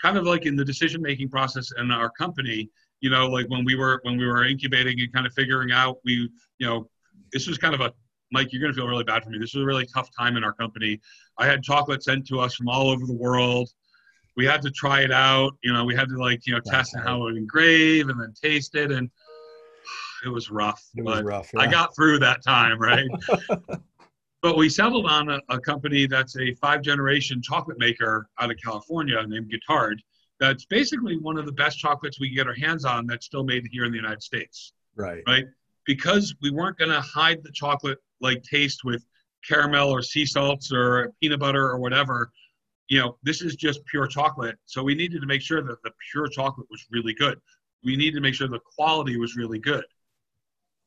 [0.03, 2.69] kind of like in the decision making process in our company,
[3.01, 5.99] you know, like when we were when we were incubating and kind of figuring out,
[6.05, 6.29] we
[6.59, 6.89] you know,
[7.33, 7.93] this was kind of a
[8.35, 9.39] Mike, you're going to feel really bad for me.
[9.39, 11.01] This was a really tough time in our company.
[11.39, 13.71] I had chocolate sent to us from all over the world
[14.37, 15.57] we had to try it out.
[15.63, 18.33] You know, we had to like, you know, test how it would engrave and then
[18.41, 18.91] taste it.
[18.91, 19.11] And
[20.25, 20.85] it was rough.
[20.97, 21.51] It was rough.
[21.55, 21.61] Yeah.
[21.61, 23.07] I got through that time, right?
[24.43, 28.57] but we settled on a, a, company that's a five generation chocolate maker out of
[28.63, 29.97] California named Guittard.
[30.41, 33.45] That's basically one of the best chocolates we can get our hands on that's still
[33.45, 34.73] made here in the United States.
[34.97, 35.23] Right.
[35.27, 35.45] Right.
[35.87, 39.05] Because we weren't going to hide the chocolate like taste with
[39.47, 42.33] caramel or sea salts or peanut butter or whatever
[42.89, 44.57] you know, this is just pure chocolate.
[44.67, 47.41] So we needed to make sure that the pure chocolate was really good.
[47.83, 49.85] We needed to make sure the quality was really good.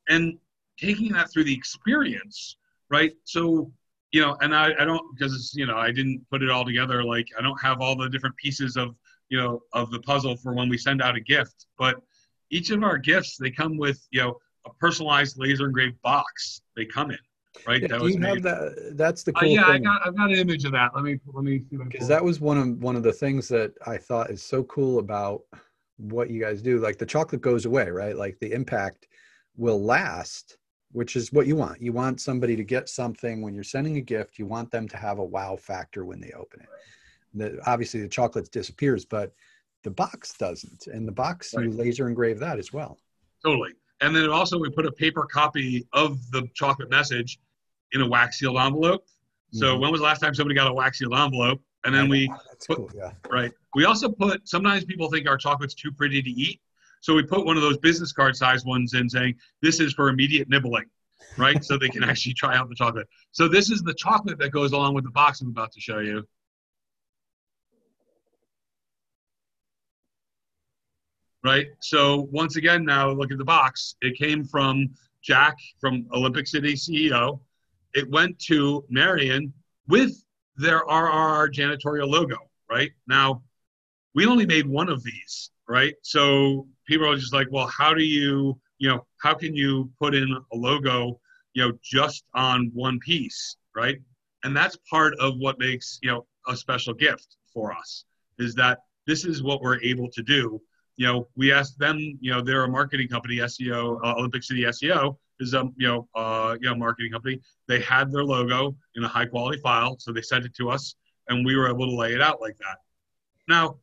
[0.08, 0.38] And
[0.80, 2.56] taking that through the experience,
[2.88, 3.12] right?
[3.24, 3.70] So,
[4.12, 7.02] you know, and I, I don't, because, you know, I didn't put it all together.
[7.02, 8.94] Like, I don't have all the different pieces of,
[9.28, 11.66] you know, of the puzzle for when we send out a gift.
[11.78, 12.00] But
[12.50, 16.84] each of our gifts, they come with, you know, a personalized laser engraved box they
[16.84, 17.18] come in
[17.66, 17.82] right?
[17.82, 18.92] Yeah, that do you have that?
[18.96, 19.86] That's the uh, cool uh, yeah, thing.
[19.86, 20.94] I got I've got an image of that.
[20.94, 23.72] Let me let me see because that was one of one of the things that
[23.86, 25.42] I thought is so cool about
[25.96, 26.78] what you guys do.
[26.78, 28.16] Like the chocolate goes away, right?
[28.16, 29.08] Like the impact
[29.56, 30.58] will last,
[30.92, 31.82] which is what you want.
[31.82, 34.38] You want somebody to get something when you're sending a gift.
[34.38, 36.68] You want them to have a wow factor when they open it.
[37.34, 39.32] The, obviously, the chocolate disappears, but
[39.84, 41.64] the box doesn't, and the box right.
[41.64, 42.98] you laser engrave that as well.
[43.44, 43.72] Totally.
[44.00, 47.38] And then also we put a paper copy of the chocolate message
[47.92, 49.04] in a wax sealed envelope.
[49.52, 49.80] So mm-hmm.
[49.80, 51.60] when was the last time somebody got a wax sealed envelope?
[51.84, 52.28] And then we
[52.66, 53.12] put, cool, yeah.
[53.30, 53.52] right.
[53.74, 56.60] We also put sometimes people think our chocolate's too pretty to eat.
[57.00, 60.08] So we put one of those business card size ones in saying this is for
[60.08, 60.86] immediate nibbling,
[61.36, 61.62] right?
[61.64, 63.06] so they can actually try out the chocolate.
[63.30, 66.00] So this is the chocolate that goes along with the box I'm about to show
[66.00, 66.26] you.
[71.44, 71.68] right?
[71.80, 73.96] So once again, now look at the box.
[74.02, 74.90] It came from
[75.22, 77.40] Jack from Olympic City SEO.
[77.94, 79.52] It went to Marion
[79.86, 80.12] with
[80.56, 82.36] their RRR janitorial logo,
[82.70, 82.90] right?
[83.06, 83.42] Now,
[84.14, 85.94] we only made one of these, right?
[86.02, 90.14] So people are just like, well, how do you, you know, how can you put
[90.14, 91.20] in a logo,
[91.54, 93.98] you know, just on one piece, right?
[94.44, 98.04] And that's part of what makes, you know, a special gift for us
[98.38, 100.60] is that this is what we're able to do
[100.98, 104.62] you know, we asked them, you know, they're a marketing company, SEO, uh, Olympic City
[104.62, 107.40] SEO is a, you know, uh, you know, marketing company.
[107.66, 110.94] They had their logo in a high quality file, so they sent it to us,
[111.28, 112.78] and we were able to lay it out like that.
[113.48, 113.76] Now,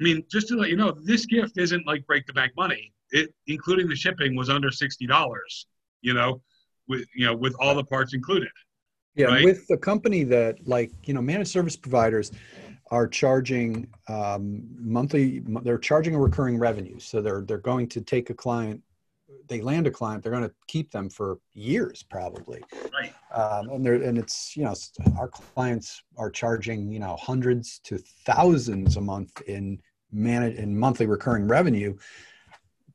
[0.00, 2.92] I mean, just to let you know, this gift isn't like break the bank money.
[3.10, 5.66] It, including the shipping, was under sixty dollars.
[6.00, 6.40] You know,
[6.88, 8.48] with you know, with all the parts included.
[9.14, 9.44] Yeah, right?
[9.44, 12.32] with the company that like you know, managed service providers
[12.92, 18.28] are charging um, monthly they're charging a recurring revenue so they're they're going to take
[18.28, 18.82] a client
[19.48, 23.84] they land a client they're going to keep them for years probably right um, and
[23.84, 24.74] they're and it's you know
[25.18, 29.80] our clients are charging you know hundreds to thousands a month in
[30.12, 31.96] manage in monthly recurring revenue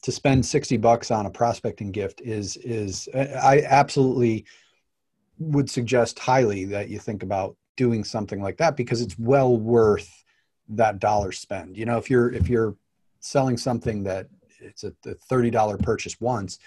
[0.04, 4.46] to spend 60 bucks on a prospecting gift is is i absolutely
[5.40, 10.24] would suggest highly that you think about doing something like that because it's well worth
[10.70, 11.78] that dollar spend.
[11.78, 12.76] You know, if you're if you're
[13.20, 14.28] selling something that
[14.60, 16.60] it's a, a thirty dollar purchase once,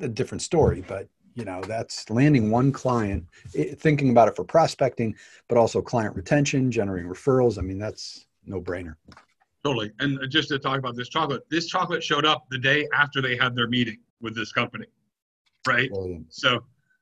[0.00, 0.84] a different story.
[0.86, 5.14] But you know, that's landing one client, it, thinking about it for prospecting,
[5.48, 7.58] but also client retention, generating referrals.
[7.58, 8.96] I mean, that's no brainer.
[9.62, 9.92] Totally.
[9.98, 13.36] And just to talk about this chocolate, this chocolate showed up the day after they
[13.36, 14.86] had their meeting with this company,
[15.66, 15.90] right?
[15.90, 16.32] Brilliant.
[16.32, 16.60] So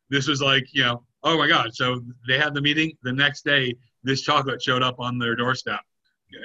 [0.08, 1.74] this was like, you know, oh my God.
[1.74, 2.96] So they had the meeting.
[3.02, 5.80] The next day, this chocolate showed up on their doorstep.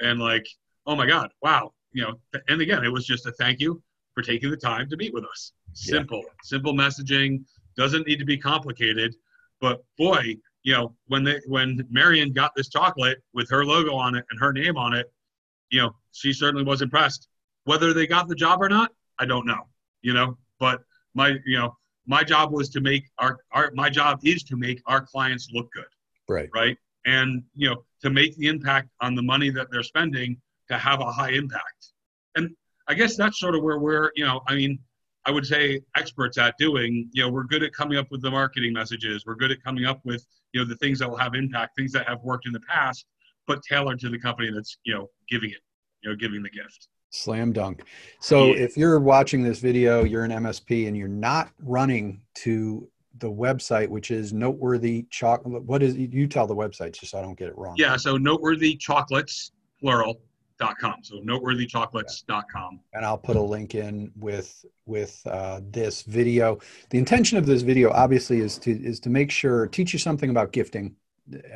[0.02, 0.46] And like,
[0.86, 1.72] oh my God, wow.
[1.92, 3.82] You know, and again, it was just a thank you
[4.14, 5.52] for taking the time to meet with us.
[5.72, 6.32] Simple, yeah.
[6.42, 7.44] simple messaging.
[7.76, 9.14] Doesn't need to be complicated.
[9.60, 14.14] But boy, you know, when they when Marion got this chocolate with her logo on
[14.14, 15.12] it and her name on it,
[15.70, 17.28] you know, she certainly was impressed.
[17.64, 19.68] Whether they got the job or not, I don't know.
[20.02, 20.82] You know, but
[21.14, 21.76] my you know
[22.06, 25.70] my job was to make our, our my job is to make our clients look
[25.72, 25.84] good
[26.28, 26.76] right right
[27.06, 30.36] and you know to make the impact on the money that they're spending
[30.70, 31.92] to have a high impact
[32.36, 32.50] and
[32.88, 34.78] i guess that's sort of where we're you know i mean
[35.26, 38.30] i would say experts at doing you know we're good at coming up with the
[38.30, 41.34] marketing messages we're good at coming up with you know the things that will have
[41.34, 43.06] impact things that have worked in the past
[43.46, 45.60] but tailored to the company that's you know giving it
[46.02, 47.82] you know giving the gift Slam dunk.
[48.20, 48.62] So yeah.
[48.62, 53.88] if you're watching this video, you're an MSP and you're not running to the website,
[53.88, 55.64] which is noteworthy chocolate.
[55.64, 57.74] What is you tell the website just so I don't get it wrong.
[57.76, 57.96] Yeah.
[57.96, 60.20] So noteworthy chocolates, plural,
[60.80, 60.96] com.
[61.02, 62.80] So noteworthychocolates.com.
[62.92, 66.58] And I'll put a link in with with uh, this video.
[66.90, 70.30] The intention of this video obviously is to is to make sure teach you something
[70.30, 70.94] about gifting.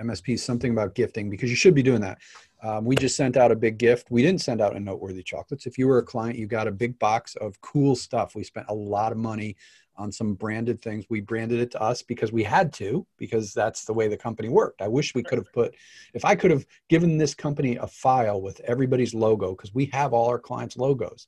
[0.00, 2.18] MSP something about gifting because you should be doing that.
[2.62, 4.10] Um, we just sent out a big gift.
[4.10, 5.66] We didn't send out a noteworthy chocolates.
[5.66, 8.34] If you were a client, you got a big box of cool stuff.
[8.34, 9.56] We spent a lot of money
[9.96, 11.04] on some branded things.
[11.08, 14.48] We branded it to us because we had to, because that's the way the company
[14.48, 14.82] worked.
[14.82, 15.74] I wish we could have put,
[16.14, 20.12] if I could have given this company a file with everybody's logo, because we have
[20.12, 21.26] all our clients' logos.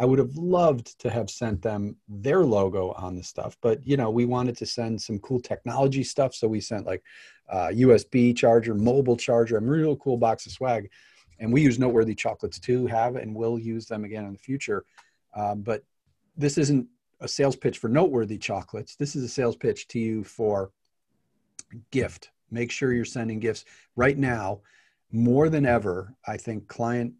[0.00, 3.96] I would have loved to have sent them their logo on the stuff, but you
[3.96, 6.34] know, we wanted to send some cool technology stuff.
[6.34, 7.02] So we sent like
[7.48, 10.88] uh, USB charger, mobile charger, a real cool box of swag.
[11.40, 14.84] And we use Noteworthy chocolates too, have and will use them again in the future.
[15.34, 15.82] Uh, but
[16.36, 16.86] this isn't
[17.20, 18.96] a sales pitch for Noteworthy chocolates.
[18.96, 20.70] This is a sales pitch to you for
[21.90, 22.30] gift.
[22.50, 23.64] Make sure you're sending gifts
[23.96, 24.60] right now.
[25.10, 27.14] More than ever, I think client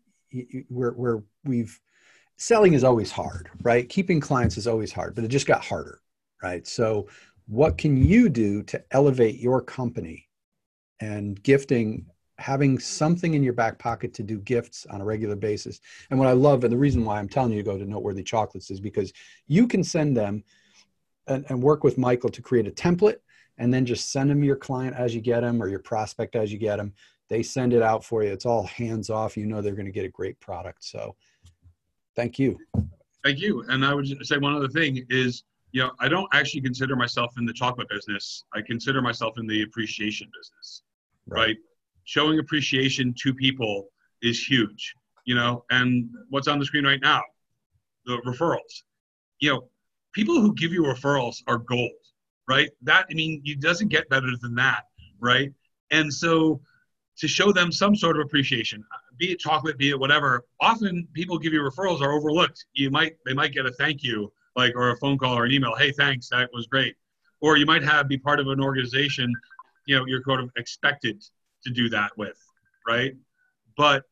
[0.69, 1.81] where where we've
[2.37, 3.89] selling is always hard, right?
[3.89, 6.01] Keeping clients is always hard, but it just got harder,
[6.43, 6.67] right?
[6.67, 7.09] So
[7.47, 10.29] what can you do to elevate your company
[11.01, 12.07] and gifting
[12.39, 15.81] having something in your back pocket to do gifts on a regular basis
[16.11, 18.23] and what i love and the reason why i'm telling you to go to noteworthy
[18.23, 19.13] chocolates is because
[19.49, 20.45] you can send them
[21.29, 23.19] and, and work with Michael to create a template
[23.59, 26.53] and then just send them your client as you get them or your prospect as
[26.53, 26.93] you get them.
[27.29, 28.33] They send it out for you.
[28.33, 29.37] It's all hands off.
[29.37, 30.85] You know they're going to get a great product.
[30.85, 31.15] So
[32.17, 32.59] thank you.
[33.25, 33.65] Thank you.
[33.69, 37.35] And I would say one other thing is, you know, I don't actually consider myself
[37.37, 38.45] in the chocolate business.
[38.55, 40.83] I consider myself in the appreciation business,
[41.27, 41.39] right?
[41.39, 41.57] right?
[42.09, 43.91] Showing appreciation to people
[44.23, 44.95] is huge,
[45.27, 47.23] you know, and what's on the screen right now,
[48.07, 48.85] the referrals.
[49.41, 49.69] You know,
[50.15, 51.91] people who give you referrals are gold,
[52.49, 52.71] right?
[52.81, 54.85] That, I mean, it doesn't get better than that,
[55.21, 55.53] right?
[55.91, 56.63] And so
[57.19, 58.83] to show them some sort of appreciation,
[59.19, 60.47] be it chocolate, be it whatever.
[60.63, 62.65] Often people give you referrals are overlooked.
[62.73, 65.53] You might they might get a thank you, like or a phone call or an
[65.53, 65.75] email.
[65.77, 66.95] Hey, thanks, that was great.
[67.43, 69.31] Or you might have be part of an organization,
[69.87, 71.23] you know, you're kind of expected
[71.65, 72.39] to do that with,
[72.87, 73.15] right?
[73.77, 74.05] But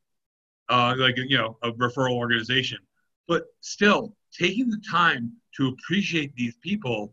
[0.68, 2.78] uh, like you know, a referral organization.
[3.28, 7.12] But still, taking the time to appreciate these people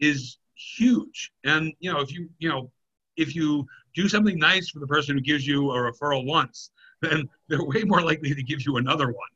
[0.00, 0.38] is
[0.76, 1.32] huge.
[1.44, 2.70] And you know, if you you know,
[3.16, 6.70] if you do something nice for the person who gives you a referral once,
[7.02, 9.28] then they're way more likely to give you another one.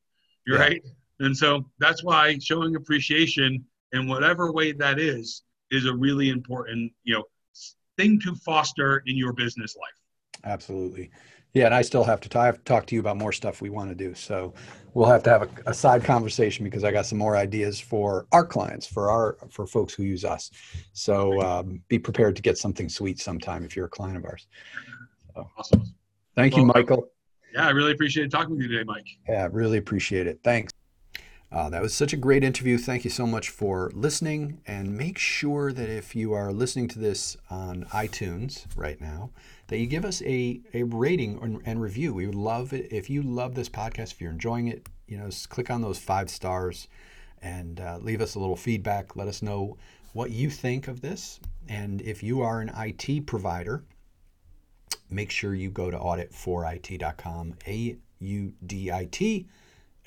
[0.47, 0.63] You're yeah.
[0.63, 0.83] right.
[1.21, 6.93] And so that's why showing appreciation in whatever way that is is a really important,
[7.05, 7.25] you know,
[7.97, 9.98] thing to foster in your business life.
[10.45, 11.11] Absolutely.
[11.55, 13.33] Yeah, and I still have to, t- I have to talk to you about more
[13.33, 14.15] stuff we want to do.
[14.15, 14.53] So
[14.95, 18.27] we'll have to have a, a, side conversation because I got some more ideas for
[18.33, 20.51] our clients, for our for folks who use us.
[20.93, 24.47] So um, be prepared to get something sweet sometime if you're a client of ours.
[25.35, 25.83] So, awesome.
[26.37, 27.09] Thank well, you, Michael.
[27.55, 29.07] Yeah, I really appreciate talking with you today, Mike.
[29.27, 30.41] Yeah, really appreciate it.
[30.45, 30.73] Thanks.
[31.51, 32.77] Uh, that was such a great interview.
[32.77, 34.61] Thank you so much for listening.
[34.67, 39.31] And make sure that if you are listening to this on iTunes right now,
[39.69, 42.13] that you give us a, a rating and, and review.
[42.13, 45.31] We would love it if you love this podcast, if you're enjoying it, you know,
[45.49, 46.87] click on those five stars
[47.41, 49.17] and uh, leave us a little feedback.
[49.17, 49.79] Let us know
[50.13, 51.41] what you think of this.
[51.67, 53.85] And if you are an IT provider,
[55.09, 59.47] make sure you go to audit4it.com, A U D I T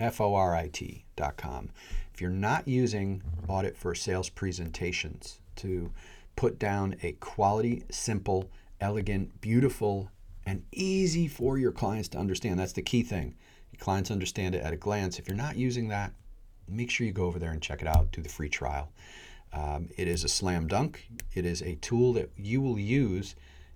[0.01, 1.69] F O R I T.com.
[2.13, 5.91] If you're not using audit for sales presentations to
[6.35, 8.49] put down a quality, simple,
[8.79, 10.09] elegant, beautiful,
[10.45, 13.35] and easy for your clients to understand, that's the key thing.
[13.71, 15.19] Your clients understand it at a glance.
[15.19, 16.13] If you're not using that,
[16.67, 18.91] make sure you go over there and check it out, do the free trial.
[19.53, 21.09] Um, it is a slam dunk.
[21.35, 23.35] It is a tool that you will use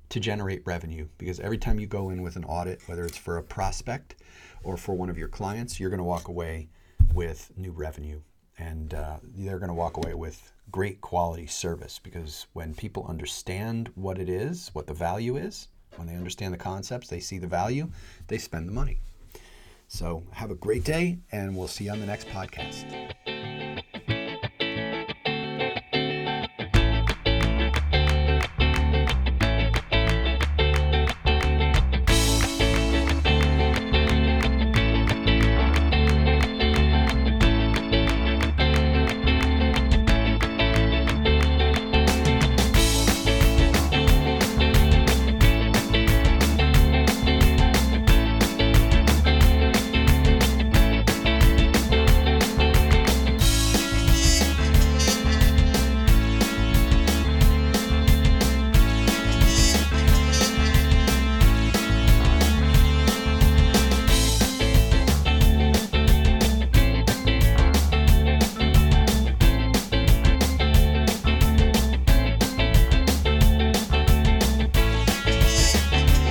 [0.09, 3.37] to generate revenue because every time you go in with an audit, whether it's for
[3.37, 4.15] a prospect
[4.63, 6.67] or for one of your clients, you're going to walk away
[7.13, 8.19] with new revenue
[8.57, 13.91] and uh, they're going to walk away with great quality service because when people understand
[13.95, 17.47] what it is, what the value is, when they understand the concepts, they see the
[17.47, 17.89] value,
[18.27, 18.99] they spend the money.
[19.87, 23.13] So have a great day, and we'll see you on the next podcast.